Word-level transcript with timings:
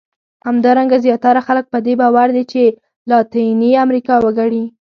همدارنګه 0.47 0.97
زیاتره 1.05 1.41
خلک 1.47 1.65
په 1.73 1.79
دې 1.85 1.93
باور 2.01 2.27
دي 2.35 2.43
چې 2.51 2.63
لاتیني 3.09 3.71
امریکا 3.85 4.15
وګړي. 4.21 4.63